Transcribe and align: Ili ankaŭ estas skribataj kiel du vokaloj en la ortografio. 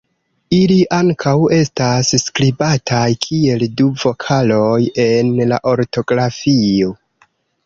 Ili 0.59 0.75
ankaŭ 0.95 1.33
estas 1.57 2.09
skribataj 2.21 3.01
kiel 3.27 3.67
du 3.83 3.87
vokaloj 4.05 4.73
en 5.05 5.31
la 5.53 5.61
ortografio. 5.75 6.91